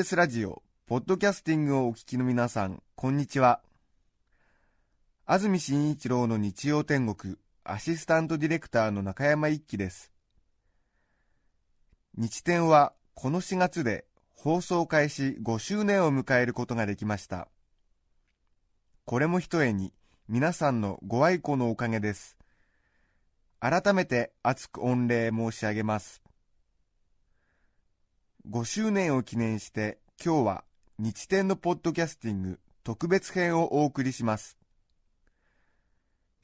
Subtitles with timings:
[0.00, 3.60] TBS ラジオポッドキャスティングをお聞きの皆さんこんにちは。
[5.26, 10.10] 安住紳一郎の日曜天国アシスタントディレクターの中山一輝です。
[12.16, 17.48] 日天はこの4月で放送開始5周年を迎えることができました。
[19.04, 19.92] これもひとえに
[20.28, 22.38] 皆さんのご愛顧のおかげです。
[23.58, 26.22] 改めて厚く御礼申し上げます。
[28.48, 30.64] 5周年を記念して今日は
[30.98, 34.56] 日天のポッドキャスティング特別編をお送りします。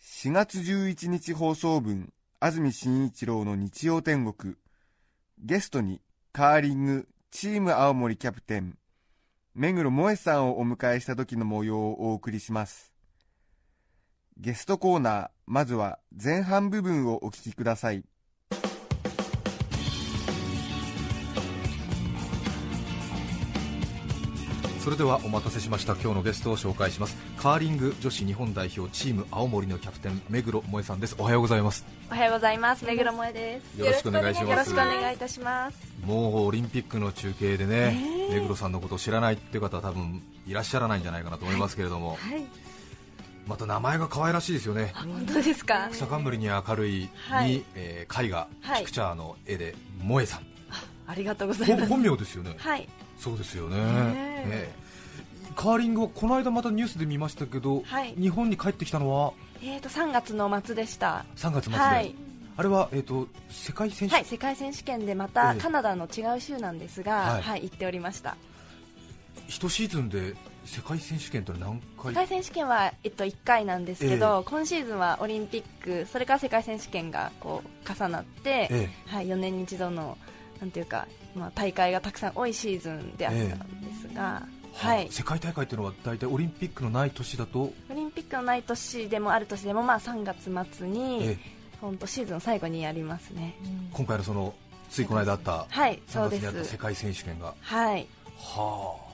[0.03, 4.57] 4月11日放送分安住紳一郎の日曜天国。
[5.39, 6.01] ゲストに
[6.33, 8.77] カーリングチーム青森キャプテン
[9.55, 12.93] 目黒萌さんをお迎えした時の模様をお送りします。
[14.37, 18.05] ゲストコーナーまずは前半部分をお聞きください。
[24.87, 25.95] それではお待たせしました。
[25.95, 27.17] 今日のゲストを紹介します。
[27.39, 31.17] カーリング女子日本代表チーム青森のキャプテン目黒萌さんです。
[31.19, 31.85] おはようございます。
[32.09, 32.85] おはようございます。
[32.85, 33.81] 目黒萌です。
[33.81, 34.51] よろしくお願いします。
[34.51, 35.77] よろしくお願いいたします。
[36.05, 38.33] もうオリンピックの中継でね、え。
[38.33, 42.35] ー、目黒さんのことを知らないっていう方は多分いらっしゃらないんじゃないかなと思いますけれども、はい。
[42.35, 42.45] はい、
[43.49, 44.93] また名前が可愛らしいですよね。
[44.95, 45.89] 本当ですか？
[45.91, 48.47] 草冠に明るいに、はい、えー、絵画、
[48.79, 50.47] ピクチャーの絵で萌さん。
[51.09, 51.89] ありがとうございます。
[51.89, 52.55] 本名ですよね。
[52.57, 54.73] はいそうですよね、え。
[54.83, 54.87] ー
[55.57, 61.25] カーリングはこの間またニュースで見ましたけど、はい、日本に帰ってきたのは、えー、と3月の末でした。
[61.37, 62.15] 3月末で、はい、
[62.57, 64.15] あれは、えーと、世界選手？
[64.15, 68.37] はい世界選手権でまたカナダの違う州なんですが、はい、はい、行っておりました。
[69.49, 70.35] 1シーズンで
[70.67, 72.13] 世界選手権と何回？
[72.13, 80.19] 世界選手権は、えっと、1回なんですけど、えー、今シーズンはオリンピックそれから世界選手権がこう重なって、えー、はい、4年に一度の
[80.61, 83.57] なんていうか、まあ、大会がたくさん多いシーズンであったんで
[84.09, 87.61] すが、えーはい、世界大会というのは大体オリンピックのない年だと？
[87.61, 91.39] オリンピックのない年でもある年でもまあ3月末に
[91.81, 93.55] 本当シーズン最後にやりますね、
[93.93, 94.55] 今回のその
[94.91, 95.99] ついこの間あった3
[96.31, 97.55] 月にあった世界選手権が。
[97.61, 98.07] はい。
[98.37, 99.06] はあ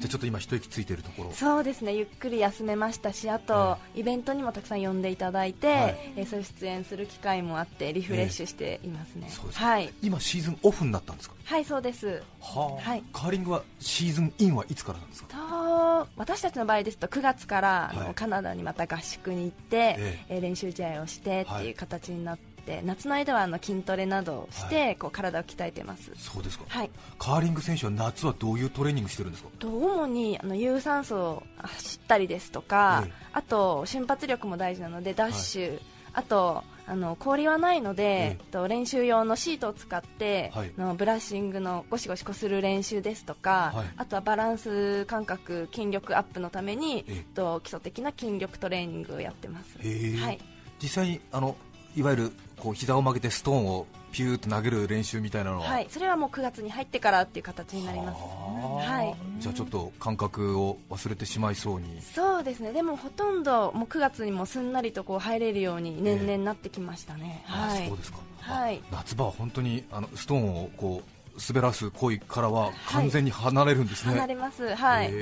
[0.00, 1.32] じゃちょっと今一息ついているところ。
[1.32, 1.94] そうですね。
[1.94, 11.36] ゆっくり休めましたしあと、えー、イベントにもたくさん呼んでいただいて、はい、えー、そういう出演する機会もあってリフレッシュしていますね、えー、はい、今シーズンオフになったんですか？
[11.44, 12.22] はいそうです。
[12.40, 15.28] はあ、はい、カーリングはシーズンインはいつからなんですか？
[15.28, 19.96] と私たちの場合ですと9月から、はい、カナダにまた合宿に行って、
[20.28, 26.10] えー、練習試合をしてっていう形になって、て夏の間はあの筋トレなどをして、はい、こう体を鍛えてます。
[26.16, 29.50] そうですか、はい、カーリング選手は夏はどういうトレーニングしてるんですか？
[29.62, 35.80] 主にあの有酸素を走ったりですとか、ええ、あと瞬発力も大事なのでダッシュ、はい、
[36.14, 38.44] あとあの氷はないので、ええ。
[38.52, 50.38] と練習用のシートを使って、はい、のブラッシングのゴシゴシこする練習ですとか、はい、あとはバランス感覚筋力アップのために、えと基礎的な筋力トレーニングをやってます、はい、
[50.80, 51.56] 実際にあの
[51.96, 58.20] いわゆるこう膝を曲げてストーンをピューと投げる練習みたいなのは、はい、それはもう9月に入ってからっていう形になります、
[58.88, 62.00] はい、じゃあちょっと感覚を忘れてしまいそうに。
[62.00, 62.72] そうですね。
[62.72, 74.74] でもほとんどもう9月にもすんなりとこう入れるように年々なってきましたね、えー、はい、そうですか、はい、夏場は本当にあのストーンをこう滑らす行為からは完全に離れるんですね、はい、離れます。
[74.74, 75.12] はい、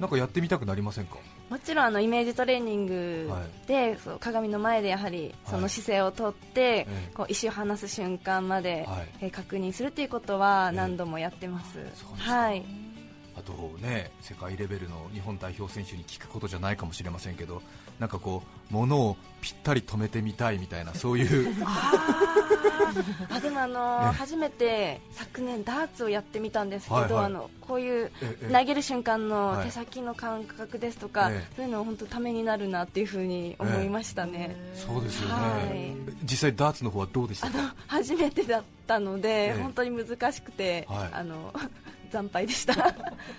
[0.00, 1.16] なんかやってみたくなりませんか？
[1.50, 3.30] もちろんあのイメージトレーニング
[3.66, 12.64] で、はい、そう鏡の前でやはりその姿勢をとって、はい、こう石を離す瞬間まで、はい、え確認するということは何度もやってます、えー、はい。
[13.36, 17.62] あとね世界レベルの日本代表選手に聞くことじゃないかもしれませんけど
[18.00, 21.54] なんかこう物をぴったり止めてみたいみたいなそういう。
[23.30, 28.10] あでもあの初めて昨年ダーツをやってみたんですけど、はいはい、あのこういう
[28.50, 35.40] 投げる瞬間の手先の感覚ですとか、はい、そういうのは本当ためになるなっていうふうに思いましたね、そうですよね、は
[35.72, 37.74] い、実際ダーツの方はどうでしたか？
[37.86, 41.54] 初めてだったので、本当に難しくて、あの
[42.10, 42.94] 惨敗でした。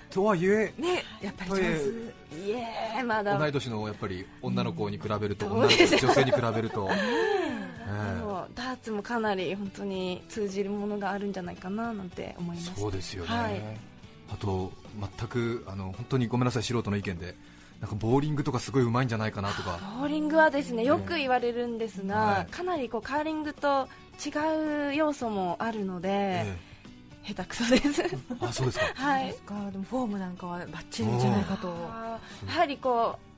[0.09, 3.37] とはいえ、ね、やっぱりいえまだ。
[3.37, 6.89] 同い年のやっぱり女の子に比べると、うん、女性に比べると、
[8.55, 12.73] ダーツもかなり本当に通じるものがあるんじゃないかななんて思います。
[12.79, 13.61] そうですよね、はい、
[14.33, 14.71] あと
[15.17, 17.35] 全くあの本当にごめんなさい素人の意見で
[17.79, 19.79] なんかボーリングとかすごいうまいんじゃないかなとか。
[19.99, 23.87] ボーリングはですねよく言われるんですが、はい、かなりこうカーリングと
[24.23, 26.70] 違う要素もあるので、ええ
[27.23, 28.03] 下手くそです。
[28.39, 28.85] あそうですか。
[28.95, 29.35] はい。
[29.71, 31.67] でもフォームなんかはバッチリじゃないかと。
[31.67, 33.31] やはりこう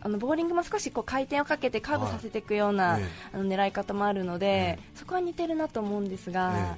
[0.00, 3.02] あのボーリングも少しこう回転をかけてカーブさせていくような、はい、
[3.32, 6.76] あの狙い方もあるので、えそこは似てるなと思うんですが、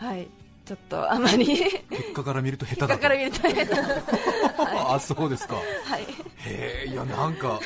[0.00, 0.28] え、はい。
[0.66, 1.46] ちょっとあまり
[1.88, 3.72] 結果から見ると下手だ結果から見ると下手、
[4.60, 5.60] はい、あそうですか、は
[5.96, 6.02] い、
[6.38, 7.60] へえいやなんか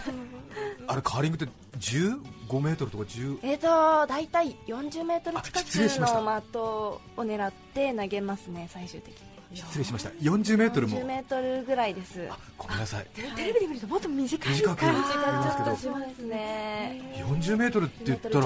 [0.91, 1.47] あれカーリングって
[1.79, 10.11] 15メートルとか10えーと大体40メートル近くの的を狙って投げますね最終的に失礼しました。
[10.11, 10.99] 40メートルも。
[11.01, 12.21] 40メートルぐらいです。
[12.57, 13.07] ごめんなさい。
[13.15, 14.53] テレビで見るともっと短い。
[14.53, 17.25] 短く短くしますね。
[17.29, 18.41] 40メートルって言ったら。
[18.41, 18.45] ね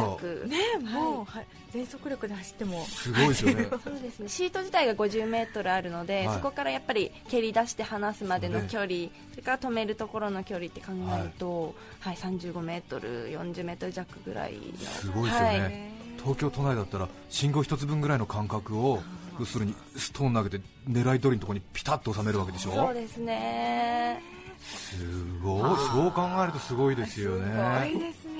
[0.80, 2.84] もう、はい、全速力で走っても。
[2.86, 3.66] すごいですよね。
[3.84, 4.28] そうですね。
[4.28, 19.02] シート自体が50メートルあるので、はい、そこからやっぱり蹴り出して離すまでの距離そ、ね,、れから止めるところの距離って考えると、はい、はい、35メートル40メートル弱ぐらいすごいですよね、東京都内だったら信号一つ分ぐらいの間隔を
[19.38, 22.72] 要するにストーン投げて狙い通りのところにピタッと収めるわけでしょ？
[22.72, 24.22] そうですね。
[24.60, 24.96] す
[25.42, 25.60] ごい。
[25.92, 27.46] そう考えるとすごいですよね。
[27.46, 27.52] す
[27.92, 28.32] ごいですね。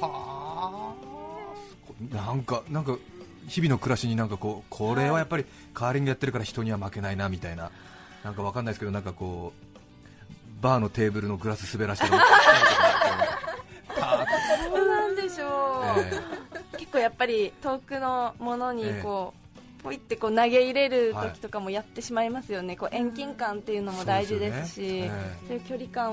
[0.00, 0.94] は
[2.10, 2.96] あなんかなんか
[3.48, 5.44] 日々の暮らしになんかこうこれはやっぱり
[5.74, 7.70] カーリングやってるから人には負けないなみたいな。
[8.24, 12.12] なんかわかんないですけどなんかこうバーのテーブルのグラス滑らしてる
[13.94, 14.00] そ
[14.82, 19.47] うなんでしょう、えー、結構やっぱり遠くのものにこう、えー
[19.82, 25.10] ポイってこう投げ入れる時とかもやってしまいますよね、はい、こう遠近感っていうのも大事ですし、そう、ね。
[25.50, 26.12] えー、いう距離感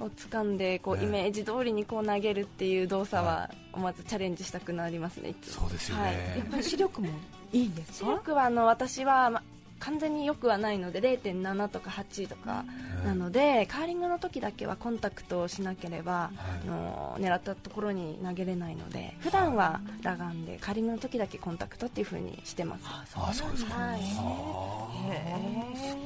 [0.00, 7.08] を掴んでこうイメージ通りにこう投げるっていう動作は思わずチャレンジしたくなりますね、そうですよね、はい、やっぱり視力も
[7.52, 7.98] いいんですか？
[7.98, 9.42] 視力はあの私は、ま
[9.82, 12.64] 完全によくはないので0.7とか8とか
[13.04, 22.84] なので、カーリングの時だけはコンタクトをしなければ、あの狙ったところに投げれないので普段は裸眼でカーリングの時だけコンタクトっていう風にしてます。
[22.86, 24.00] あそうですか、はい、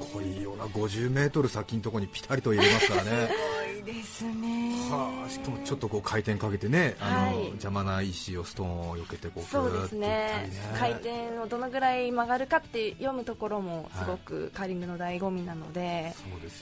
[0.09, 3.11] すごいような50メートル先のところにピタリと入れますからね。
[3.29, 4.67] すごいですね。
[4.91, 13.66] はあしかもちょっとこう回転かけてねあの、はい、邪魔な石をストーンを避けてこうそうですね、ね、回転をどのぐらい曲がるかって読むところも
[13.99, 16.13] すごくカーリングの醍醐味なので、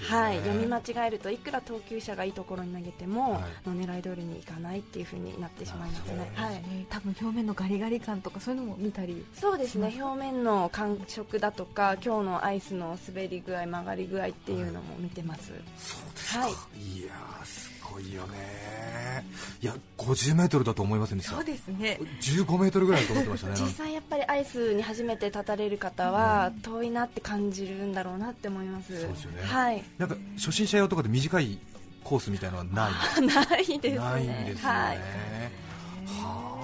[0.08, 6.30] はい、読み間違えるといくら投球者がいいところに投げても、はい、の狙い通りにいかないっていう風になってしまいますね。
[6.34, 9.24] はい、多分表面のガリガリ感とかそういうのも見たり。
[9.34, 9.94] そうですね。
[10.00, 15.48] 表面の感触だとか今日のアイスの滑り具合曲がり具合っていうのも見てます。
[15.48, 16.52] そうですはい、
[16.98, 17.12] いや
[17.44, 19.24] すごいよね。
[19.60, 21.36] いや50メートルだと思いませんでした。
[21.36, 21.98] そうですね。
[22.20, 23.54] 15メートルぐらいだと思ってましたね。
[23.60, 28.98] 実際やっぱりアイスに初めて立たれる方は遠いなって感じるんだろうなって思います。
[28.98, 29.42] そうですよね。
[29.42, 29.84] はい。
[29.98, 31.58] なんか初心者用とかで短い
[32.02, 33.20] コースみたいなのはない？
[33.26, 33.98] ないですね。
[33.98, 35.00] ないんですね、はい、は
[36.22, 36.54] あ。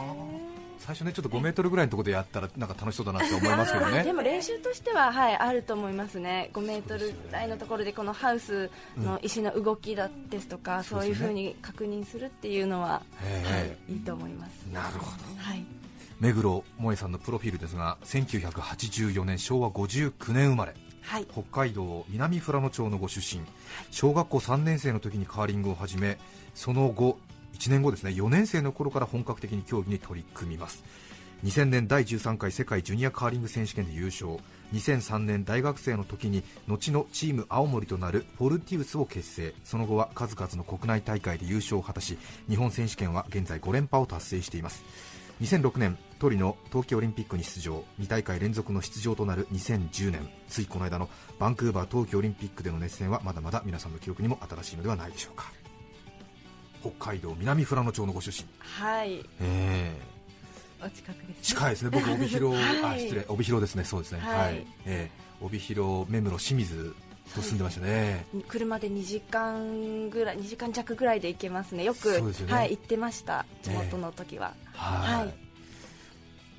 [0.79, 4.03] 最初ねちょっと5メートルぐらいのところでやったらなんか楽しそうだなって思いますけどね。
[4.05, 6.51] でも練習としてははいあると思いますね。
[6.53, 13.03] 5メートル台のところでこのハウスの石の動きだですとか、うん、そういうふうに確認するっていうのは、は
[13.89, 14.51] い、いいと思います。
[14.73, 15.11] なるほど、
[15.43, 15.65] はい
[16.21, 23.43] 目黒萌さんのプロフィールですが1984年昭和59年生まれ、はい、北海道南富良野町のご出身、
[23.91, 26.19] 小学校3年生の時にカーリングを始め
[26.55, 27.19] その後
[27.55, 30.85] 1年後ですね4年生の頃から本格的に競技に取り組みます。
[31.43, 34.37] 2000年第13回世界ジュニアカーリング選手権で優勝。
[34.75, 39.55] 2003年大学生の時に後のチーム青森となるフォルティウスを結成。
[39.65, 42.19] その後は数々の国内大会で優勝を果たし
[42.49, 44.85] 日本選手権は現在5連覇を達成しています
[45.41, 47.83] 2006年トリノ冬季オリンピックに出場。
[47.99, 50.29] 2大会連続の出場となる2010年。
[50.49, 55.51] ついこの間のバンクーバー冬季オリンピックでの熱戦はまだまだ皆さんの記憶にも新しいのではないでしょうか。
[56.83, 58.47] 北海道南富良野町のご出身。
[58.59, 59.25] はい。
[59.41, 61.91] えー、お近くです、ね、近いですね。
[61.91, 63.25] 僕帯広、 はい、あ失礼。
[63.29, 63.85] 帯広ですね。
[63.85, 64.21] そうですね。
[64.21, 66.95] はい、はい、えー、帯広目室清水
[67.35, 68.27] と住んでましたね。
[68.49, 71.85] 車で2時間ぐらい2時間弱ぐらいで行けますね。
[71.85, 73.47] よく、ね、はい行ってました。
[73.63, 75.35] 地元の時は、えー、はい、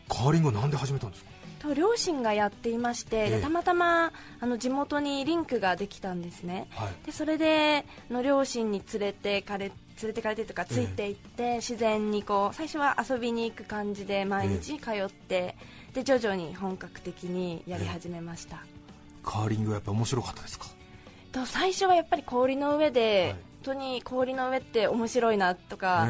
[0.09, 1.31] カーリングなんで始めたんですか？
[1.61, 9.75] と両親がやっていまして、えたまたまあの地元にリンクができたんですね、はい、でそれでの両親に連れてかれ連
[10.07, 15.55] れてかれてとかついていって、え自然にこう最初は遊びに行く感じで毎日通って、え
[15.93, 18.63] で徐々に本格的にやり始めました、
[19.23, 20.65] カーリングはやっぱ面白かったですか？
[21.31, 26.07] と最初はやっぱり氷の上で、はい、本当に氷の上って面白いなとか、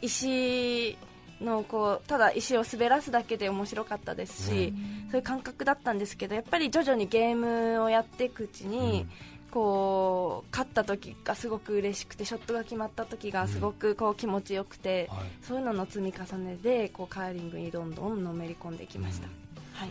[0.00, 0.96] 石
[1.40, 4.72] のこうただ石を滑らすだけで面白かったですし、
[5.04, 9.10] うん、そういう感覚だったんですけどやっぱり徐々にゲームをやっていくうちに、うん、
[9.50, 19.26] こう勝った時がすごく嬉しくてショットが決まった時がすごくこう気持ちよくて、うんはい、そういうのの積み重ねでこうカーリングにどんどんのめり込んできました、
[19.74, 19.90] はい、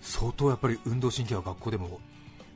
[0.00, 2.00] 相当やっぱり運動神経は学校でも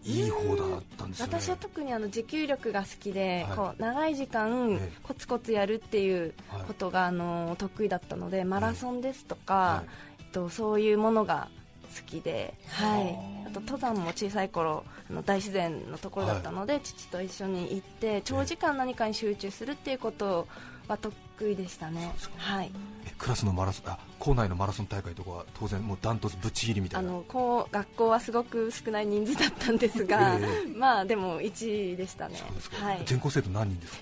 [0.05, 6.35] いい方だったんです、ね、私は特にあの持久力が好きで、はい、こう長い時間コツコツやるっていう
[6.67, 9.85] ことが、あの得意だったのでマラソンですとか、は
[10.21, 11.49] い、とそういうものが
[11.95, 20.49] 好きで、はい、あと登山も小さい頃あの大自然のところだったので、父と一緒に行って長時間何かに集中するっていうこと
[20.89, 21.15] は得
[21.49, 22.13] 意でしたね。
[22.37, 22.71] はい。
[23.07, 27.09] えクラスのマラソンあ校内のマラソン大会とかは当然もうダントツぶっちぎりみたいな。
[27.09, 32.41] あのこう学校はすごく少ない人数だったんですが、えまあでも1位でしたね。
[32.81, 34.01] はい、全校生徒何人ですか？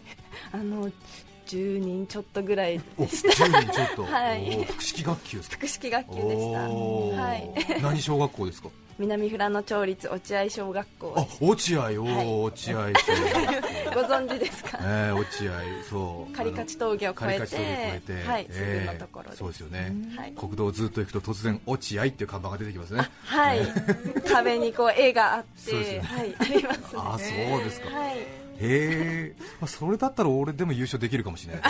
[0.53, 0.91] あの
[1.57, 3.45] 10人ちょっとぐらいおでした。
[3.45, 4.57] 10人ちょっと、 はい。
[4.61, 5.55] お複式学級ですか？
[5.57, 6.59] 複式学級でした。
[6.61, 7.83] はい。
[7.83, 8.69] 何小学校ですか？
[8.99, 11.15] 南富良野町立落合小学校。
[11.17, 11.97] あ落合はい。
[11.97, 12.77] 落合
[13.95, 14.79] ご存知ですか？
[14.83, 15.53] えー、落合
[15.89, 16.37] そう。
[16.37, 23.09] カリカチ峠を越えてえて、はい、えーのところそうですよね、はい国道をずっと行くと突然落合っていう看板が出てきますね。
[23.25, 23.61] はい、
[24.31, 26.09] 壁にこう絵があって、そうですよね。
[26.09, 26.85] はい、ありますね。
[26.95, 28.17] あそうですか、はい
[28.61, 31.63] へえ、まあ、それだったら俺でも優勝できるかもしれない。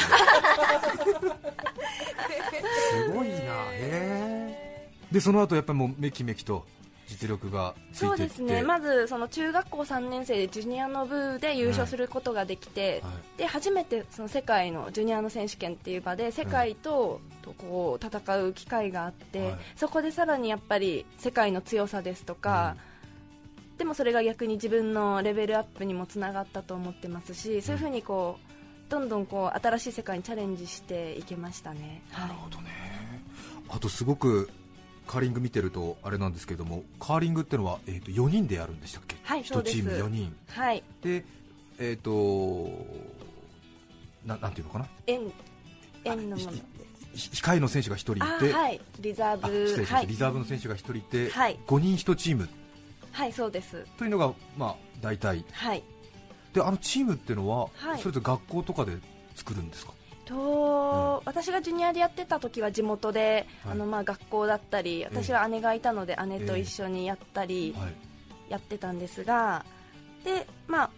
[2.90, 3.34] すごいな。
[3.34, 4.88] へえ。
[5.12, 6.66] でその後やっぱりもうめきめきと
[7.06, 8.16] 実力がついていって。
[8.18, 8.62] そうですね。
[8.62, 19.58] まずその中学校3年生でジュニアの部で優勝することができて、はで初めてその世界のジュニアの選手権っていう場で世界と,、とこう戦う機会があって、はい。
[19.76, 22.76] そこでさらにやっぱり世界の強さですとか、
[23.80, 32.02] でもそれが逆に自分のレベルアップにもつながったと思ってますしそういうふうにこうどんどんこう新しい世界にチャレンジしていけましたね。
[32.12, 32.68] なるほどね。
[33.70, 34.50] あとすごく
[35.06, 39.78] カーリング見てるとあれなんですけどもカーリングってのは、えー、と4人でやるんでしたっけ、はいそうです。
[39.78, 40.36] 1チーム4人。
[40.48, 41.24] はい、で
[41.78, 42.68] えっ、と
[44.26, 44.88] ななんていうのかな？
[45.06, 45.20] 円
[46.04, 46.52] 円のもの。
[47.14, 48.22] 控えの選手が1人いて、
[48.54, 48.80] あはい。
[49.00, 50.06] リザーあブはい。
[50.06, 51.58] リザーブの選手が1人いて、はい。
[51.66, 52.46] 5人1チーム
[53.12, 53.86] はいそうです。
[53.98, 55.44] というのが、まあ、大体。
[55.52, 55.82] はい。
[56.52, 57.98] であのチームっていうのは、はい。
[58.00, 58.92] それぞれ学校とかで
[59.34, 59.92] 作るんですか？
[60.24, 63.72] と、私がジュニアでやってた時は地元で、はい。
[63.72, 67.94] あのまあ学校だったり私は姉がいたので姉と一緒にやったりはい。
[68.48, 69.64] やってたんですが、
[70.24, 70.90] でまあ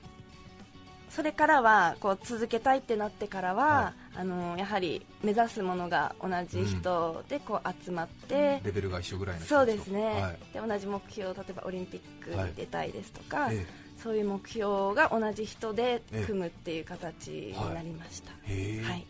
[1.11, 10.39] それからはこう続けたいってなってからは、はあのやはり目指すものが同じ人でこう集まって、レベルが一緒ぐらいの人そうですね、はい。
[10.53, 13.67] で同じ目標例えばオリンピックに出たいですとか、え
[14.03, 16.25] そういう目標が同じ人でええ。
[16.25, 18.33] 組むっていう形になりました。
[18.33, 19.07] はい。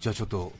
[0.00, 0.52] じゃあちょっと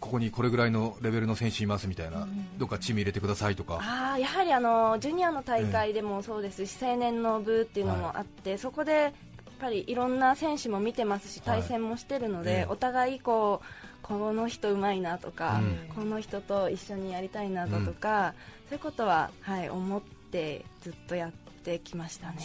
[0.00, 3.78] ここにこれぐらいのレベルの選手いますみたいな、どっかチーム入れてくださいとか。
[3.80, 9.14] あーやはりあのジュニアの大会でもそうですし、青年の部っていうのもあって、そこで
[9.58, 11.60] ぱりいろんな選手も見てますしはい。
[11.60, 12.66] 対戦もしてるので、ええ。
[12.68, 13.66] お互いこう
[14.02, 15.94] この人うまいなとか、うん。
[15.94, 18.34] この人と一緒にやりたいなだとか、
[18.68, 21.32] そういうことは、はい、思ってずっとやっ
[21.62, 22.36] てきましたね。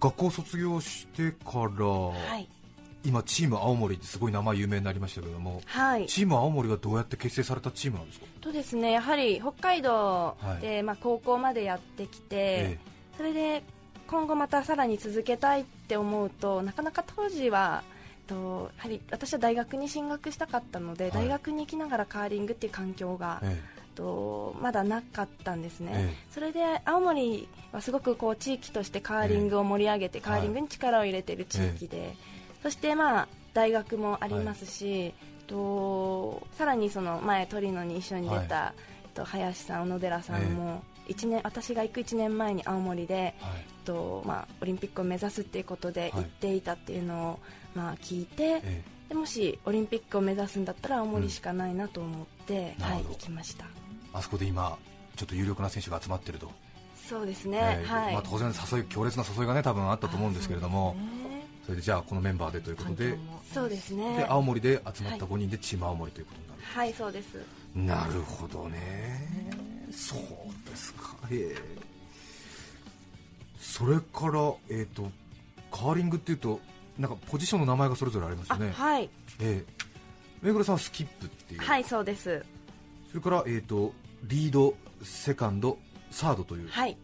[0.00, 2.48] 学校卒業してから、はい、はい
[3.04, 6.06] 今チーム青森ってすごい名前有名になりましたけどもはい。
[6.08, 8.90] チーム青森はどうやって結成されたチームなんですか、とですね。
[8.90, 12.78] やはり北海道で、まあ、高校までやってきて、え。
[13.16, 13.62] それで
[14.06, 17.82] 今後またさらに続けたいって思うとなかなか当時は
[18.28, 21.12] えっとやはり私は大学に進学したかったので、はい。
[21.12, 23.76] 大学に行きながらカーリングっていう環境が、ええ。
[23.76, 32.14] っとまだなかったんですね、えそれで青森はすごくこう地域としてカーリングを盛り上げて、えカーリングに力を入れている地域で、
[32.62, 35.12] そしてまあ大学もありますし、えっ
[35.46, 43.64] とさらにその前トリノに一緒に出た、えっと林さん小野寺さんも一年私が行く1年前に青森で、はい。
[43.84, 47.38] とまあ、オリンピックを目指すっていうことで行っていたっていうのを、
[47.74, 53.08] まあ、聞いて、えでもしオリンピックを目指すんだったら青森しかないなと思って、はい、なるほど。
[53.10, 53.64] 行きました。
[54.12, 54.76] あそこで今
[55.14, 56.50] ちょっと有力な選手が集まってると、
[57.08, 57.86] そうですね、ええ。
[57.86, 60.96] はい、まあ、当然誘い強烈な誘いがね多分あったと思うんですけれども。
[61.64, 63.18] それでじゃあこのメンバーでということで。
[63.52, 64.18] そうですね。
[64.18, 67.38] で青森で集まった5人でチーム青森ということになる、はいそうです。
[67.74, 71.16] なるほどねそうですか。
[71.30, 71.56] へえ。
[73.58, 75.10] それからえっ、と
[75.70, 76.60] カーリングっていうと
[76.98, 78.72] なんかポジションの名前がそれぞれありますあよね。
[78.72, 79.10] はい。
[79.40, 79.86] ええ。
[80.42, 82.44] 目黒さんはスキップっていう、はいそうです。
[83.10, 83.92] それからえっ、と
[84.24, 85.78] リードセカンド
[86.10, 86.96] サードというはい。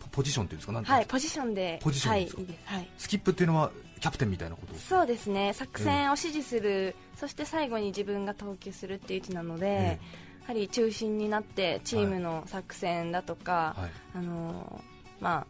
[0.00, 0.72] ポポジションっていうんですか？
[0.72, 1.78] なんはいポジションで。
[1.82, 2.42] ポジションですか？
[2.42, 2.88] はいはい。
[2.98, 3.70] スキップっていうのは
[4.00, 5.52] キャプテンみたいなことそうですね。
[5.54, 10.00] 作戦を指示する、そして最後に自分が投球するっていう位置なので、え
[10.46, 13.90] やはり中心になってチームの作戦だとか、はい。
[14.14, 15.46] あのーまあ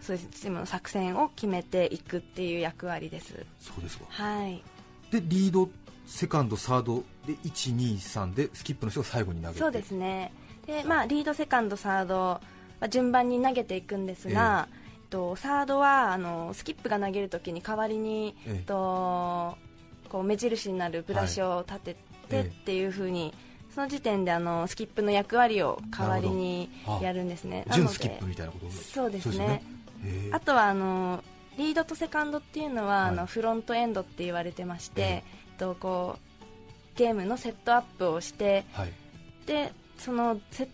[0.00, 0.28] そうです。
[0.30, 3.46] チームの作戦を決めていくっていう役割です。
[3.58, 4.04] そうですか。
[4.08, 4.62] はい。
[5.10, 5.68] でリード
[6.06, 9.60] セカンドサードで123でスキップの人が最後に投げて。
[9.60, 10.32] そうですね。
[10.66, 12.40] で、まあ、リードセカンドサード
[12.80, 18.56] は順番に投げていくんですが、えっと、サードはあのスキップが投げるときに代わりに、ええ。
[18.56, 19.56] えっと、
[20.08, 21.96] こう目印になるブラシを立て
[22.28, 22.46] てはい。
[22.46, 23.34] っていう風に、
[23.78, 26.68] その時点であのスキップの役割を代わりに
[27.00, 27.64] やるんですね。
[27.68, 28.68] なので準スキップみたいなこと？
[28.72, 29.32] そうですね。
[29.32, 29.62] すね。
[30.32, 31.22] あとはあの
[31.56, 33.08] リードとセカンドっていうのは、はい。
[33.10, 35.22] あのフロントエンドって言われてまして、え
[35.54, 38.92] っとこうゲームのセットアップをしてはい。
[39.46, 40.68] でそのセ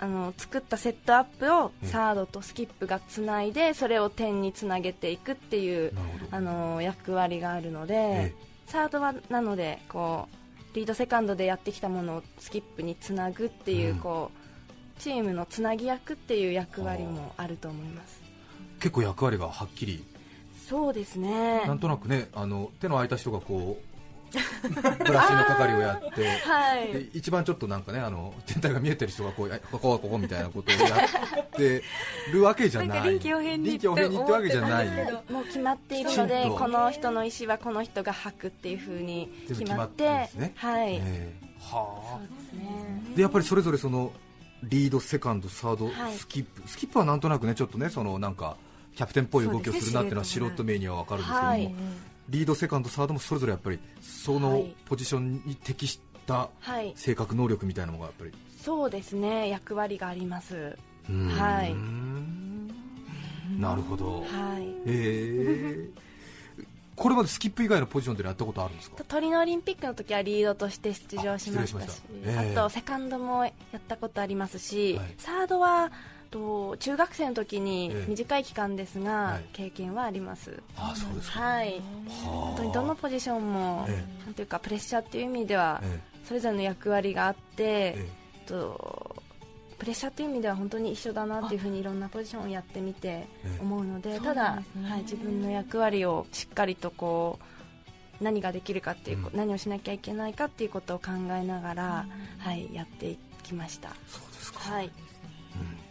[0.00, 1.86] あの作ったセットアップをええ。
[1.90, 5.92] サードとスキップがつないでそれを点につなげていくっていう
[6.32, 8.34] あの役割があるので、え。
[8.66, 10.36] サードはなのでこう
[10.74, 13.98] リードセカンドでやってきたものをスキップにつなぐっていう,、うん。
[13.98, 18.20] こうチームのつなぎ役っていう役割もあると思います。
[18.78, 20.04] 結構役割がはっきり。
[20.68, 21.66] そうですね。
[21.66, 23.91] なんとなくねあの手の空いた人がこう
[25.04, 26.92] ブラシの係をやってはい。
[26.92, 30.96] で一番ちょっとなんかねあの全体が見えてる人がこうやここはここみたいなことをや
[31.46, 31.82] って
[32.32, 32.88] るわけじゃない。
[32.88, 34.88] なんか臨機応変に臨機応変にってわけじゃない。
[35.30, 40.52] もう決まっているのでこの人の意思はこの人が吐くっていう風に決まってですね。
[40.56, 41.32] はい、ええ。
[41.60, 42.18] はあ。
[42.18, 43.14] そうですね。
[43.16, 44.12] でやっぱりそれぞれその
[44.62, 46.14] リード、セカンド、サード、はい。
[46.14, 48.56] スキップ、スキップはなんとなくねちょっとねそのなんか
[48.96, 51.74] キャプテンっぽい動きをするなっていうのは素人目には分かるんですけども、はい
[52.28, 54.74] リード、セカンド、サードもそれぞれやっぱりそのはい。
[54.86, 56.92] ポジションに適したはい。
[56.96, 59.48] 性格、能力みたいなのがやっぱり、そうですね。
[59.48, 60.76] 役割があります。
[61.36, 61.74] はい。
[63.60, 64.66] なるほど、はい。
[64.86, 65.90] え。
[65.96, 66.02] ー
[66.94, 69.02] これまでスキップ以外のポジションでやったことあるんですか？
[69.08, 72.40] トリノオリンピックの時はリードとして出場しましたしあ失礼しました。
[72.40, 75.14] あええとセカンドもやったことありますし、はい。
[75.16, 75.90] サードは
[76.32, 78.04] と中学生の時にええ。
[78.08, 79.44] 短い期間ですが、はい。
[79.52, 80.60] 経験はあります。
[80.76, 81.74] あそうですか、はい。
[81.74, 82.28] はあ。
[82.28, 88.46] 本当にどのポジションも、えなんていうかプレッシャーっていう意味では、えそれぞれの役割があって、ええ。
[88.46, 89.14] と
[89.78, 93.58] プレッシャーという意味では本当に一緒だなっていうふうにいろんなポジションをやってみてええ。
[93.60, 97.38] 思うので、ただ、はい、自分の役割をしっかりとこ
[98.20, 99.30] う何ができるかっていう、うん。
[99.34, 102.06] 何をしなきゃいけないかっていうことを考えながら、
[102.38, 103.90] はい、やっていきました。
[104.06, 104.90] そうですか、はい、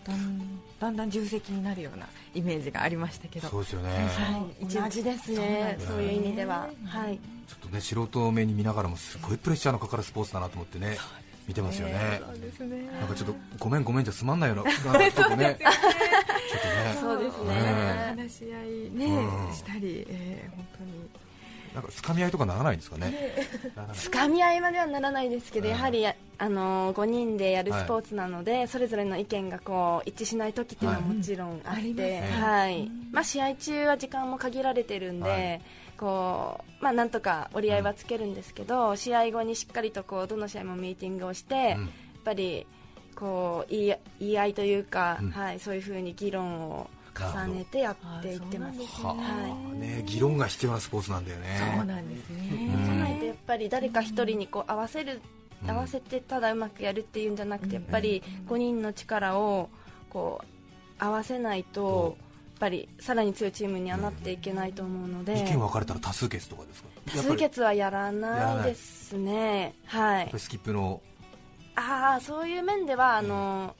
[0.03, 3.47] だんだんだん重責になるようなイメージがありましたけど。
[3.49, 5.77] そうですよね、はい、同じですね。
[5.79, 10.97] そうそういう意味では、うんはい、ちょっとね素人目に見ながらもすごいプレッシャーのかかるスポーツだなと思ってね
[11.47, 12.85] 見てますよね、そうですね。
[12.99, 15.57] なんかちょっとごめんごめんじゃ済まんないようななんかちょっとね。
[15.59, 16.97] ちょっとね。
[17.01, 17.55] そうですね。
[17.55, 18.15] ね。
[18.15, 19.53] 話し合いね、うん。
[19.53, 20.91] したり、えー本当に
[21.73, 23.13] なんか掴み合いとかならないんですかね？
[23.93, 32.31] 掴み合いまではならないですけど、うんやはりあの5人でやるスポーツなので、それぞれの意見がこう一致しない時っていうのはもちろんあって、はい。
[32.31, 35.61] はいまあ、試合中は時間も限られてるんで、はい。
[35.97, 41.85] こうまあ、なんとか折り合いはつけるんですけど、試合後にしっかりとこうどの試合もミーティングをして、やうん。
[41.85, 41.89] っ
[42.25, 42.65] ぱり
[43.15, 45.29] こう言い言い合いというか、うん。
[45.31, 48.79] はい、そういうふうに議論を重ねてやっていってます。
[49.03, 51.75] はあ、ね議論が必要なスポーツなんだよね。
[51.75, 52.85] そうなんですね、うん。
[52.85, 53.15] じゃない。
[53.19, 55.21] とやっぱり誰か一人にこう合わせる、
[55.63, 55.69] うん。
[55.71, 57.81] 合わせてただうまくやるっていうんじゃなくて、うん。
[57.83, 59.69] やっぱり5人の力を
[60.09, 60.45] こう
[61.03, 66.89] 合わせないと、やっぱりさらに強いチームにはなっていけないと思うので、意見分かれたら多数決とかですか？
[67.07, 69.73] 多数決はやらないですね。
[69.85, 70.31] はい。
[70.37, 71.01] スキップの。
[71.75, 73.75] ああそういう面ではあの、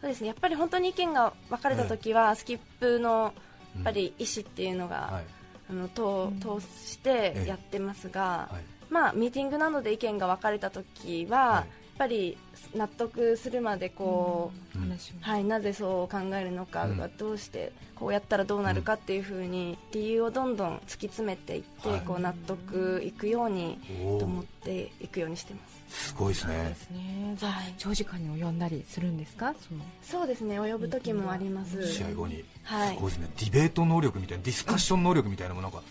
[0.00, 0.28] そうですね。
[0.28, 3.34] やっぱり本当に意見が分かれた時は、スキップの
[3.74, 5.24] やっぱり意思っていうのが、はい。
[5.70, 8.92] あの通通してやってますが、はい。
[8.92, 11.54] まあ、ミーティングなどで意見が分かれた時は、はい。
[11.56, 11.66] やっ
[11.98, 12.38] ぱり
[12.74, 14.98] 納得するまでこう、うん。
[15.20, 17.10] はい、なぜそう考えるのか、うん。
[17.18, 22.00] どうしてこうやったらどうなるかっていうふうに理由をどんどん突き詰めていって、はい。
[22.00, 26.54] こう納得いくようにおと思っーていくようにしてますすごいですね。
[26.68, 27.34] ですね。
[27.36, 27.74] じゃあ、はい。
[27.76, 29.54] 長時間に及んだりするんですか？
[29.68, 30.58] そのそうですね。
[30.60, 31.86] 及ぶ時もあります。
[31.86, 32.94] 試合後に、はい。
[32.94, 33.28] すごいですね。
[33.38, 35.84] ディベート能力みたいなディスカッション能力みたいなものが、ね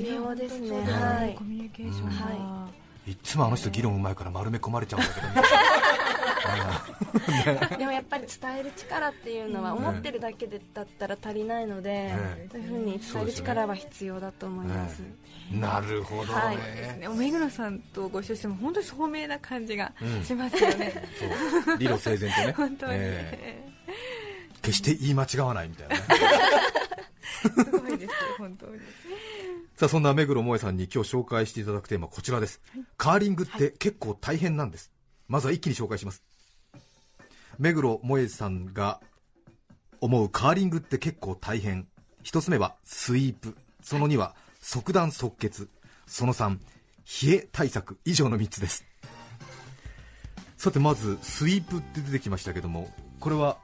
[0.00, 0.70] 重要ですね。
[0.70, 1.34] 本当にはい。
[1.34, 2.72] コミュニケーションが、はい
[3.22, 5.34] つもあの人議論うまいから丸め込まれちゃうんだけどみ
[7.44, 15.00] たいなでもやっぱり伝える力っていうのはうん思ってるだけでだったら足りないので、ねそういうふうに伝える力は必要だと思います。
[15.00, 15.14] ね
[15.52, 16.56] なるほどね、はい。
[16.56, 20.24] ね目黒さんとご一緒しても本当に聡明な感じがうん。
[20.24, 20.94] しますよね、
[21.64, 21.78] そう。
[21.78, 22.52] 理路整然とね。
[22.56, 23.68] 本当に、え。
[24.62, 26.02] 決して言い間違わないみたいなね。
[27.42, 28.78] すごいです本当に
[29.82, 32.60] さあそんな目黒萌さんに今日紹介していただくテーマはこちらです、
[32.96, 34.92] カーリングって結構大変なんです、
[35.26, 36.22] まずは一気に紹介します。
[37.58, 39.00] 目黒萌さんが
[40.00, 41.88] 思うカーリングって結構大変。
[42.22, 43.56] 一つ目はスイープ。
[43.82, 45.68] その2は即断即決。
[46.06, 46.60] その3
[47.26, 47.98] 冷え対策。
[48.04, 48.84] 以上の3つです。
[50.58, 53.58] さてまずスイープって出てきましたけどもこれは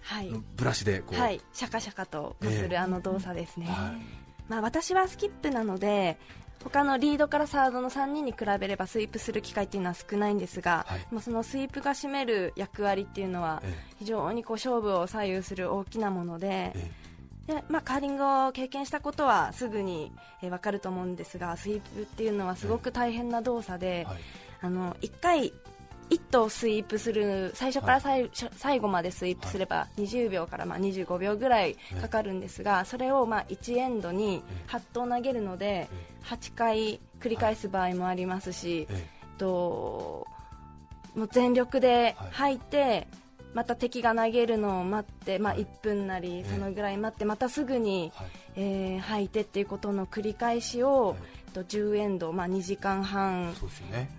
[0.00, 2.68] はい、ブラシでこう、はい、シャカシャカとこすええ。
[2.68, 3.66] るあの動作ですね。
[3.66, 4.21] はい
[4.52, 6.18] まあ私はスキップなので、
[6.62, 11.06] 他のリードからサードの3人に比べればスイープする機会っていうのは少ないんですが、はい。
[11.10, 16.90] まあそのスイープが占める役割っていうのはえ非常にこう勝負を左右する大きなものでえ
[17.48, 17.54] え。
[17.54, 20.12] で、まあ、カーリングを経験したことはすぐに、
[20.42, 24.18] えー分かると思うんですがスイープっていうのはすごく大変な動作で、はい。
[24.60, 25.52] あの1回
[26.12, 35.88] 1頭スイープする最初から最,、最後までスイープすれば20秒からまあ25秒ぐらいかかるんですが、それをまあ1エンドに8投投げるので
[36.24, 40.26] 8回繰り返す場合もありますし、えと
[41.14, 43.06] もう全力で吐いて、
[43.54, 45.64] また敵が投げるのを待って、まあ、はい。
[45.64, 48.26] 1分なりえそのぐらい待ってまたすぐに、はい。
[48.56, 51.16] えー吐いてっていうことの繰り返しを、
[51.52, 53.50] と10エンド、まあ、2時間半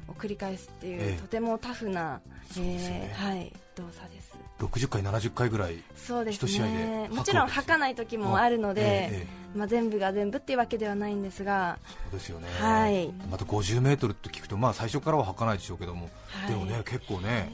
[0.07, 1.21] を繰り返すっていう、ええ。
[1.21, 2.21] とてもタフな、
[2.57, 4.33] えーはい、動作です。
[4.59, 7.09] 60回70回ぐらいそうですね。
[7.11, 9.57] もちろん吐かない時もあるので、ええええ。
[9.57, 11.77] まあ、全部が全部っていうわけではないんですが、
[12.11, 12.47] そうですよね。
[12.59, 13.11] はい。
[13.29, 16.51] また 50m って聞くとまあ最初からは吐かないでしょうけども、はい。
[16.51, 17.51] でもね結構ね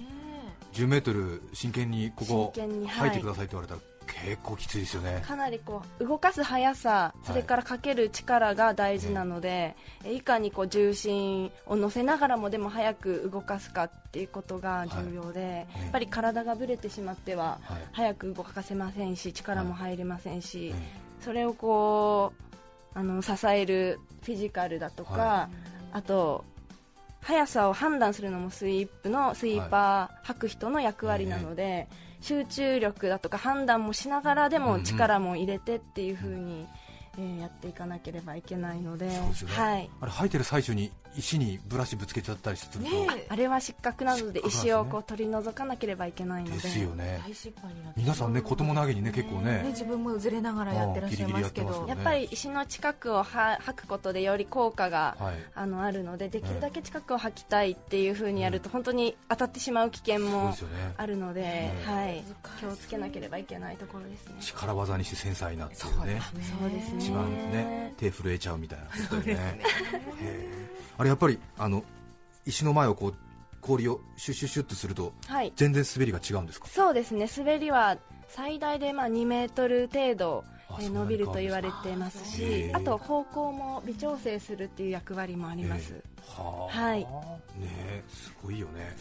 [0.73, 3.09] 10m 真剣にここ真剣にはい。
[3.09, 3.81] 吐いてくださいって言われたら
[4.25, 5.23] 結構きついですよね。
[5.25, 15.81] かなりこう動かす速さ、それからかける力が大事なので、えいかにこう重心を乗せながらもでも速く動かすかっていうことが重要で、い。
[15.81, 17.81] やっぱり体がぶれてしまってははい。
[17.93, 22.33] 速く動かせませんし力も入りませんし、えそれをこ
[22.95, 25.49] うあの支えるフィジカルだとか、は
[25.91, 26.45] あと
[27.21, 31.87] 速さを判断するのもスイープのスイーパー、吐く人の役割なので、
[32.21, 36.67] 集中力だとか判断もしながらでも力も入れてっていう風に、
[37.17, 39.07] えーやっていかなければいけないので。
[39.07, 39.19] ね。
[39.47, 42.89] はい、あれ吐いてる最中に石にブラシぶつけちゃったりすると、ね
[43.29, 46.55] あれは失格なので石をこう取り除かなければいけないので。
[46.55, 47.21] ですよね。
[47.95, 49.63] 皆さんね子供投げにね結構ね。
[49.63, 51.67] ね自分もずれながらやってらっしゃいますけど。
[51.67, 55.35] あーギリギリやっぱり石の近くをは吐くことでより効果が、はい。
[55.55, 60.55] あのあるのでできるだけ近くを吐きたいっていう風にやると、本当に当たってしまう危険そうも
[60.97, 62.23] あるので、ねはい、
[62.59, 64.35] 気をつけなければいけないところですね。
[64.39, 66.21] 力技にして繊細なっていうね。
[66.59, 66.99] そうですね。
[66.99, 69.59] 一番ね手震えちゃうみたいなことだよね
[70.99, 71.83] あれやっぱりあの
[72.45, 73.13] 石の前をこう
[73.61, 76.67] 氷をシュッシュッシュッとするとはい、全然滑りが違うんですか？
[76.67, 77.27] そうですね。
[77.35, 80.43] 滑りは最大でまあ2メートル程度
[80.77, 85.93] 伸びると言われてますし、あと方向も微調整するっていう役割もあります。
[85.93, 86.77] えーはあ。
[86.81, 86.99] はい。
[86.99, 87.07] ね
[87.61, 88.95] えすごいよね。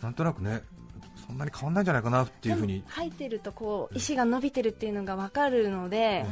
[0.00, 0.62] なんとなくね
[1.26, 2.74] そんなに変わんないんじゃないかなっていうふうに。
[2.74, 6.24] でも吐いてるとこう石が伸びてるっていうのがわかるので、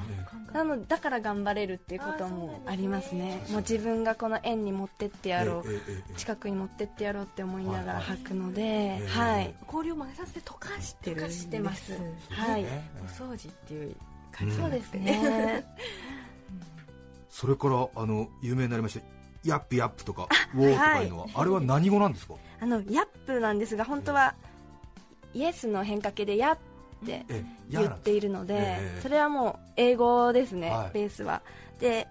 [0.52, 3.42] なのだから頑張れるっていうこともありますね。
[3.50, 5.70] もう自分がこの円に持ってってやろう。
[5.70, 11.92] えええええ近くに持ってってやろうって思いながら吐くので、えはい、氷を混ぜさせて溶かしてる溶かしてます。
[12.30, 12.62] はい。
[12.64, 12.90] ね。
[13.02, 13.96] お掃除っていう
[14.32, 15.64] 感じそうですね。
[17.30, 19.04] それからあの有名になりました
[19.44, 22.34] ヤップヤップとかウォーとかいうのは、あれは何語なんですか？
[22.60, 24.34] あのヤップなんですが本当は
[25.34, 26.58] イエスの変化形でヤっ
[27.06, 29.00] てえ言っているので、ええ。
[29.02, 30.90] それはもう英語ですね、はい。
[30.92, 31.42] ベースは。
[31.78, 32.06] で、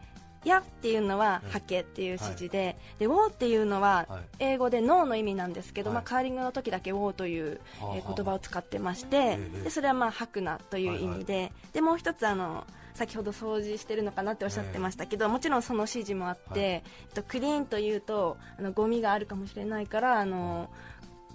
[0.46, 1.52] ヤっていうのはええ。
[1.52, 4.24] ハケっていう指示で、でウォーっていうのははい。
[4.40, 5.96] 英語でノーの意味なんですけど、はい。
[5.96, 16.60] まあカーリングの時だけウォーという、言葉を使ってまして、ええでそれはまあ吐くなという意味で、でもう一つあの先ほど掃除してるのかなっておっしゃってましたけど、もちろんその指示もあって、はい。
[16.60, 20.70] えっと、クリーンというとあのゴミがあるかもしれないからあの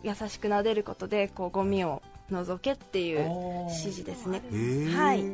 [0.05, 3.21] 優しく撫でることでこうゴミを除けっていう
[3.69, 4.43] 指示ですね。
[4.95, 5.25] はい。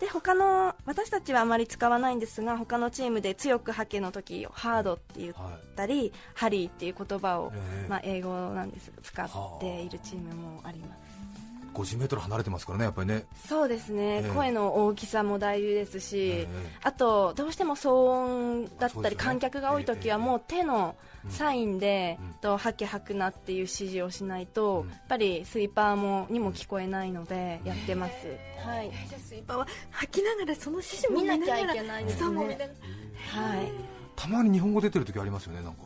[0.00, 5.76] で他の私たちはあまり使わないんですが他のチームで強くハケの時をハードって言っはい。
[5.76, 8.92] たり、ハリーっていう言葉を、ええまあ、英語なんです。
[8.92, 11.07] が使っているチームもあります
[11.78, 13.24] 50メートル離れてますからねやっぱりね。
[13.46, 14.30] そうですね、ええ。
[14.34, 16.46] 声の大きさも大事ですし、ええ。
[16.82, 20.96] あとどうしても騒音だったり、観客が多い時はもう手の
[21.28, 22.32] サインで、うん。
[22.40, 24.88] とハケ吐くなっていう指示をしないと、うん。
[24.90, 28.12] やっぱりスイーパーもにも聞こえないのでやってます、
[28.66, 28.90] はい。
[29.08, 32.36] じゃあスイーパーは吐きながらその指示も見なきゃいけないですね。
[32.36, 33.98] はい。
[34.16, 35.82] たまに日本語出てる時ありますよねなんか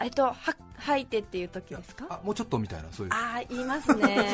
[0.00, 0.36] えっとは
[0.78, 2.06] 吐いてっていう時ですか？
[2.08, 3.12] あもうちょっとみたいなそういう。
[3.12, 4.32] ああ言いますね。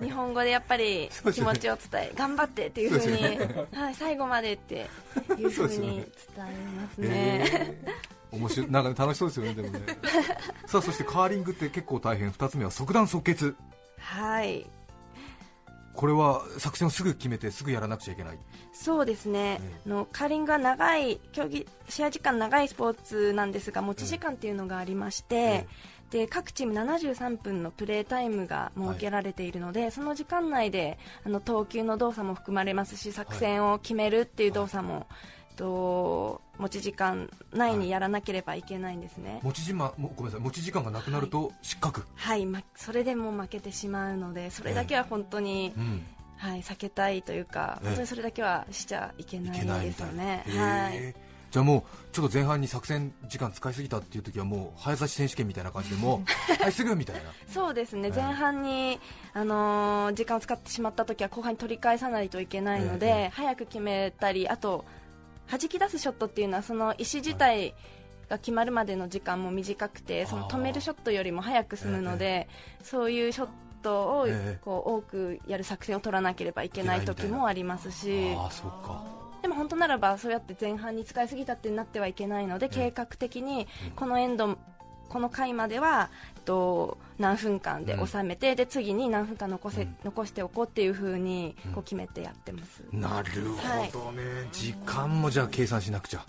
[0.00, 3.38] 日本語でやっぱり気持ちを伝え頑張ってっていうふうに
[3.78, 4.88] はい、最後までって
[5.38, 6.06] いうふうに伝
[6.38, 7.08] えますね。
[7.10, 8.70] えー面白い。
[8.70, 9.80] なんか楽しそうですよねでもね。
[10.66, 12.30] さあそしてカーリングって結構大変。
[12.32, 13.54] 2つ目は即断即決。
[13.98, 14.64] はい
[15.94, 18.38] これは作戦をすぐ決めてすぐやらなくちゃいけない。
[18.72, 25.66] そうですね、あのカーリングは長い競技試合時間長いスポーツなんですが持ち時間っていうのがありまして、え
[26.12, 35.06] で各チーム73分のプレータイムが設けられているので、その時間内であの投球の動作も含まれますし作戦を決めるっていう動作も、
[35.56, 40.40] と持ち時間内にやらなければいけないんですね、持ち時間もごめんなさい。
[40.40, 46.06] 持ち時間がなくなると失格、はい、ま、それでも負けてしまうのでそれだけは本当に、うん。
[46.36, 47.86] はい、避けたいというか、ええ。
[47.86, 50.44] 本当にそれだけはしちゃいけないですよたいな、ね。
[50.48, 50.98] へはい。
[50.98, 51.14] ー
[51.52, 56.24] じゃあもうちょっと前半に作戦時間使いすぎたっていう時はもう早指し選手権みたいな感じでもう
[56.62, 57.30] はいすぐみたいな。
[57.46, 58.20] そうですね、ええ。
[58.22, 58.98] 前半に、
[59.34, 63.30] あのー時間を使ってしまったときは後半に取り返さないといけないので、ええ。
[63.34, 64.84] 早く決めたり、あと
[65.50, 67.74] 弾き出すショットっていうのはその石自体
[68.28, 72.48] が決まるまでの時間も短くて、その止めるショットよりも早く済むので、
[72.82, 73.48] そういうショッ
[73.82, 74.58] トをええ。
[74.64, 78.30] こう多くやる作戦を取らなければいけない時もありますし。
[79.42, 84.56] でも本当ならばそうやって前半に使いすぎたってなってはいけないので、計画的にこのエンド
[85.08, 86.10] この回までは、
[86.44, 89.96] と、何分間で収めて、で次に何分間残せ、うん。
[90.04, 91.72] 残しておこうっていう風にうん。
[91.72, 93.30] こう決めてやってます、なる
[93.92, 96.26] ほどね、時間もじゃあ計算しなくちゃ。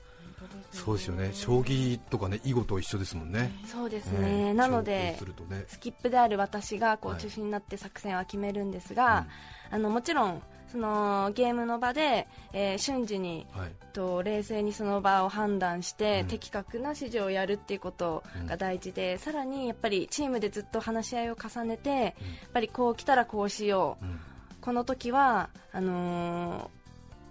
[0.71, 1.29] そうですよね。
[1.33, 3.51] 将棋とかね囲碁と一緒ですもんね。
[3.65, 5.15] そうですえね、えなので
[5.49, 5.65] ね。
[5.67, 7.17] スキップである私がこはい。
[7.17, 9.27] う中心になって作戦は決めるんですが、
[9.69, 10.41] あのもちろん
[10.73, 13.71] そのゲームの場で、えー瞬時にはい。
[13.93, 16.27] と冷静にその場を判断して、うん。
[16.27, 22.13] 的確な指示をやるっていうことが大事で、さらにやっぱりチームでずっと話し合いを重ねて、やっ
[22.51, 24.19] ぱりこう来たらこうしよう、うん。
[24.61, 26.71] この時はあの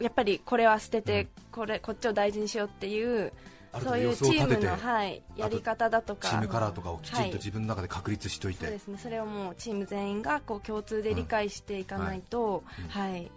[0.01, 3.33] ーやっぱりこれは捨てて、これこっちを大事にしようっていう
[3.81, 7.31] そういうチームの、はい、やり方だとかチームカラーとかをきちんはい。
[7.31, 8.99] と自分の中で確立しといて、そうですね。
[8.99, 13.31] それをもうチーム全員がこう共通で理解していかないと、はいはい。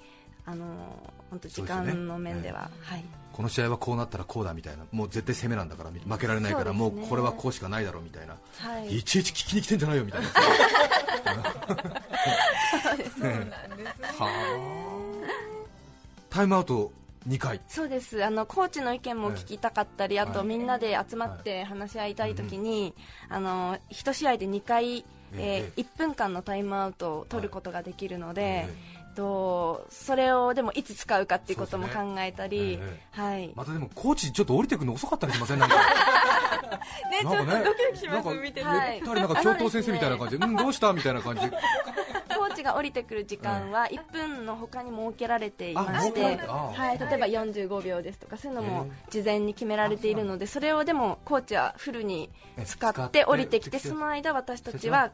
[0.45, 3.03] あのー本当時間の面では、はい。
[3.33, 4.85] この試合はこうなったらこうだみたいな。
[4.91, 6.85] もう絶対攻めなんだから負けられないから、うね。
[6.85, 8.97] うこれはこうしかないだろうみたいな、はい。
[8.97, 10.27] い、ちいち聞きに来てんじゃないよみたいな。
[13.19, 14.29] そうなんですはあ。
[16.29, 16.91] タイムアウト
[17.27, 17.59] 2回。
[17.67, 18.23] そうです。
[18.23, 20.47] あのコーチの意見も聞きたかったり、あとはい。
[20.47, 22.93] みんなで集まって話し合いたいときに、
[23.29, 25.71] あの1試合で2回、ええ。
[25.75, 28.69] えー1分間のタイムアウトを取ることができるので、え
[29.15, 33.51] とそれをでもいつ使うかっていうことも考えたり、えはい。
[33.55, 35.75] またでもコーチちょっと降りてくるの遅かったりしませんなんか。
[37.09, 39.01] ねちなんかねょっとドキドキします、見てて、はい。
[39.01, 41.57] なんか教頭先生みたいな感じで、うん、どうしたみたいな感じで、
[42.35, 52.29] コーチが降りてくる時間は1分の他に設けられていまあしてはい、例えば45秒ですとかそういうのもえ事前に決められているのでそれをでもコーチはフルに
[52.65, 55.11] 使ってて降りてきてその間私たちは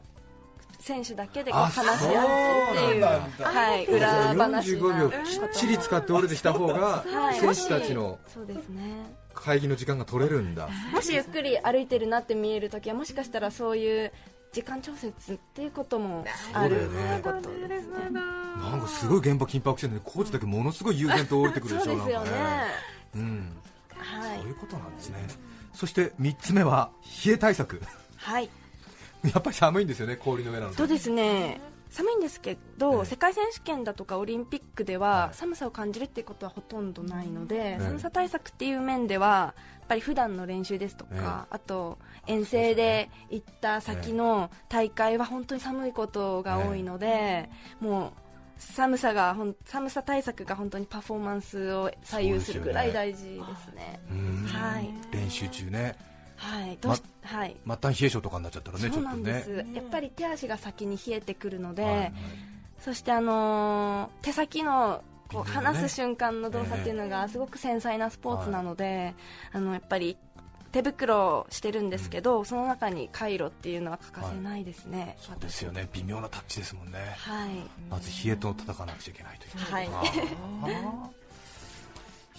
[0.82, 9.14] 選手だけでこうあ話し合うっていう、はい、裏話45な秒きっちり使って降りてきた方がはい選手たちのそうですね。
[9.32, 10.68] 会議の時間が取れるんだ。
[10.92, 14.12] もしゆっくり歩いてるなって見えるときはもしかしたらそういう
[14.52, 17.20] 時間調節っていうこともあるそうだよね。
[17.22, 18.10] ことですね。
[18.10, 22.30] なんかすごい現場緊迫してるのにコーチだけものすごい悠然と降りてくるでしょ そうですよね。
[22.30, 22.64] なんか
[23.14, 23.56] うん。
[23.96, 24.38] はい。
[24.38, 25.26] そういうことなんですね。
[25.72, 26.90] そして3つ目は
[27.24, 27.80] 冷え対策。
[28.16, 28.50] はい
[29.32, 30.76] やっぱり寒いんですよね氷の上なので。
[30.76, 31.60] そうですね。
[31.90, 33.04] 寒いんですけど、ええ。
[33.04, 37.82] 世界選手権だとかオリンピックでは寒さを感じるっていうことはほとんどないので、ええ。
[37.82, 48.12] 寒さ対策っていう面ではやっぱり普段の練習ですとか、あと遠征で行った先の大会は本当に寒いことが多いので、もう
[48.56, 54.00] 寒さがほん寒さ対策が本当にパフォーマンスを左右するぐらい大事ですね。
[54.10, 54.88] うんはい。
[55.12, 55.94] 練習中ね
[56.36, 57.56] はい、どうしはい。
[57.64, 59.32] 末端冷え性とかになっちゃったらねちそうょっとね。
[59.32, 62.12] なんです、やっぱり手足が先に冷えてくるので、はいはい。
[62.80, 69.14] そして、あのー手先のこう離す瞬間の動作っていうのがすごく繊細なスポーツなので、
[69.52, 70.16] あのやっぱり
[70.72, 75.88] 手袋をしてるんですけど、その中にカイロっていうのは欠かせないですね、そうですよね。
[75.92, 76.98] 微妙なタッチですもんね。
[77.16, 77.50] はい、
[77.88, 79.88] まず冷えと戦わなくちゃいけないというはい、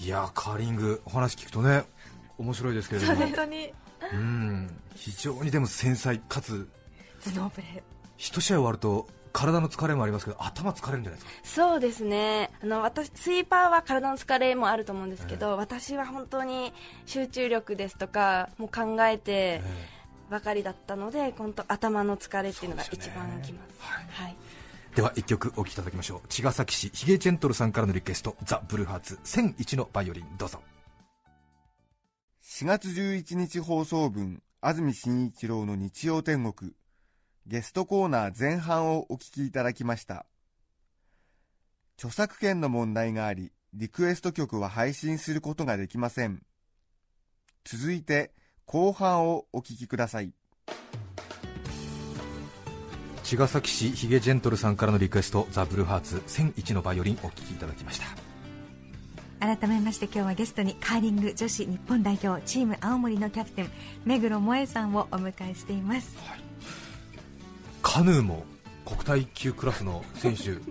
[0.04, 1.84] いやーカーリングお話聞くとね
[2.38, 3.16] 面白いですけれども。
[3.16, 3.74] 本当に
[4.12, 4.80] うん。
[4.96, 6.68] 非常にでも繊細かつ
[7.24, 7.82] 頭脳プレー
[8.18, 11.42] 一試合終わると体の疲れもありますけど頭疲れるんじゃないですか？
[11.44, 12.52] そうですね。
[12.62, 16.72] あの私スイーパーは体の疲れもあると思うんですけど、私は本当に
[17.08, 19.64] 集中力ですとかもう考えてえ
[20.30, 23.82] ばかりだったので本当頭の疲れっていうのが一番きます。
[23.82, 24.36] はい。
[24.94, 26.28] えでは一曲お聴きいただきましょう。
[26.28, 30.62] 茅ヶ崎市ヒゲジェントルさんからのリクエストザ・ブルーハーツ1001のバイオリンどうぞ
[32.56, 36.74] 4月11日放送分安住紳一郎の日曜天国。
[37.48, 40.28] ゲストコーナー前半をお聞きいただきました。
[41.98, 46.44] 著作権の問題がありリクエスト曲は配信することができません。
[47.66, 48.30] 続いて
[48.68, 50.32] 後半をお聞きください。
[53.24, 58.23] 茅ヶ崎市ヒゲジェントルさんからのリクエストザ・ブルーハーツ1001のバイオリンお聴きいただきました。
[59.44, 63.72] 改めまして今日はゲストにカーリング女子日本代表チーム青森のキャプテン
[64.06, 66.40] 目黒萌恵さんをお迎えしています、はい、
[67.82, 68.46] カヌーも
[68.86, 70.52] 国体級クラスの選手。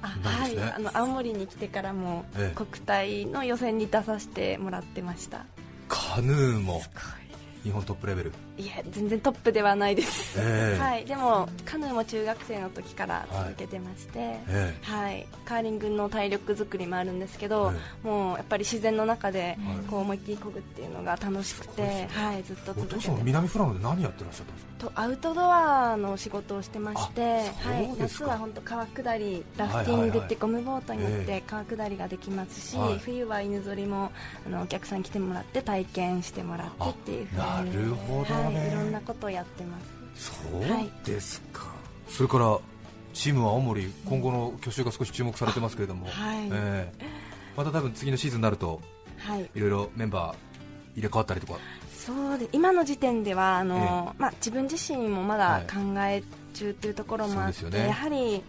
[0.00, 5.44] はい、あの青森に来てからも国体の予選に出させてもらってました、
[5.86, 6.80] カヌーも
[7.62, 14.74] 日本トップレベルいや全然トップではないです、えー、はい、でもカヌーも中学生の時から続けてまして、はいえ。
[14.82, 17.72] ー、はい、カーリングの体力作りもあるんですけど、
[18.04, 19.56] えー、もうやっぱり自然の中で
[19.88, 24.70] こう思いっきりこぐっていうのが楽しくて、はい、ずっと続けて南富良野で何やってらっしゃったんですか？
[24.80, 34.10] とアウトドアの仕事をしてまして、はい、夏は本当川下りラフティングってゴムボートに乗って川下りができますし、はい、冬は犬ぞりも
[34.46, 37.40] あのお客さん来てもらって体験してもらってっていうふうに。
[37.40, 40.32] なるほど、ね、はい、いろんなことをやってます。
[40.32, 40.60] そう
[41.04, 41.74] ですか、は
[42.08, 42.58] い、それから
[43.14, 46.48] チームは青森今後の去就が少し注目されてますけれども、はい。
[46.52, 47.04] えー、
[47.56, 48.80] また多分次のシーズンになると、
[49.18, 51.58] はい、いろいろメンバー入れ替わったりとか。
[52.00, 53.78] そうで今の時点ではあの、え
[54.16, 56.22] え、まあ、自分自身もまだ考え
[56.54, 58.42] 中というところもあって、はいね、やはりやっ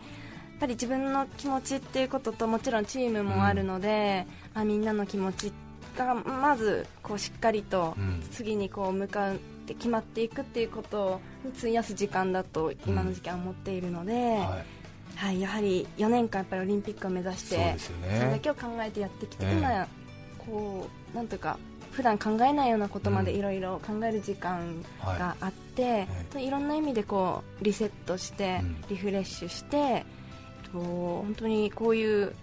[0.60, 5.52] ぱり自分の気持ちっていうことともちろんチームもあるので、うん、まあ、みんなの気持ち
[5.98, 7.96] がまずこうしっかりと
[8.32, 9.34] 次にこう向か
[9.72, 14.14] って決まっていくっていうことに費やす時間だと今の時期は思っているので。
[14.14, 14.40] うん。
[14.40, 14.66] はい。
[15.14, 17.92] はい、やはり4年間やっぱりオリンピックを目指して、ね、そ
[18.24, 19.88] れだけを考えてやってきて、え今
[20.40, 21.60] こうなんとか
[21.92, 25.88] 普段考えないようなことまでいろいろ考える時間があって、うん
[26.38, 30.06] はい、いろんな意味でこうリセットしてリフレッシュして、
[30.74, 32.34] うん、本当にこういう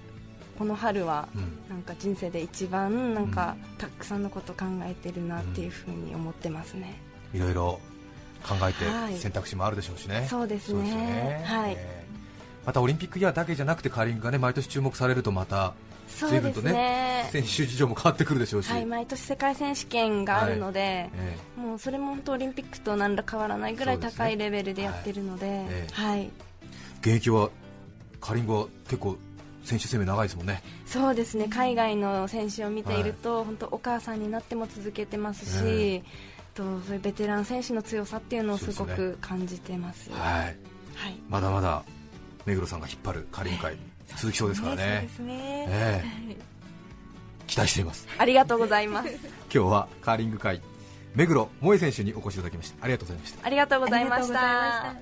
[0.58, 1.28] この春は
[1.70, 7.00] なんか人生で一番なんかたくさんのこと考えてるなっていうふうに思ってますね。
[7.34, 7.80] いろいろ
[8.42, 10.16] 考えて選択肢もあるでしょうしね。
[10.16, 10.90] はい、そうですね。
[10.90, 11.44] すね。
[11.46, 15.74] はい、えー、またオリンピックイヤーだけじゃなくてカーリングがね毎年注目されるとまた
[16.08, 20.88] 随分とね、ね、選手事情も変わってくるでしょうし、はい、毎年世界選手権があるので、はい。
[21.14, 25.66] えー、もうそれも本当オリンピックと何ら変わらないぐらい高いレベルでやってるので、はい。
[25.68, 26.30] えーはい、
[27.00, 27.50] 現役は
[28.20, 29.16] カーリングは結構
[29.64, 30.62] 選手生命長いですもんね。
[30.86, 31.46] そうですね。
[31.48, 36.02] 海外の選手を見ていると、本当お母さんになっても続けてますし、
[36.58, 40.20] とそういうベテラン選手の強さっていうのをすごく感じてます、はい、
[40.96, 41.84] はい、まだまだ
[42.44, 43.76] 目黒さんが引っ張るカーリング界
[44.16, 45.08] 続きそうですからね。
[45.20, 46.02] ねえ
[47.46, 48.06] 期待しています。
[48.18, 49.10] ありがとうございます。
[49.10, 50.62] 今日はカーリング界
[51.14, 52.84] 目黒萌選手にお越しいただきました。
[52.84, 53.46] ありがとうございました。
[53.46, 54.94] ありがとうございました。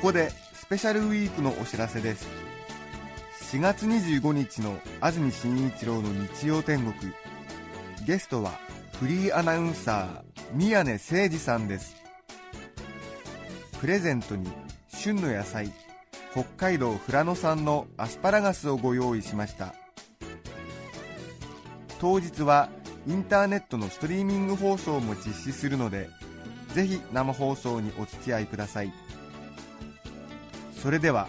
[0.00, 2.45] こでスペシャルウィークのお知らせです
[3.52, 7.12] 4月25日の安住紳一郎の日曜天国。
[8.04, 8.58] ゲストは
[8.98, 11.94] フリーアナウンサー宮根誠司さんです。
[13.80, 14.50] プレゼントに
[14.88, 15.72] 旬の野菜
[16.32, 19.74] 北海道富良野産のアスパラガスをご用意しました。
[22.00, 22.68] 当日は
[23.06, 26.10] インターネットのストリーミング放送も実施するので
[26.74, 28.92] ぜひ生放送にお付き合いください。
[30.82, 31.28] それでは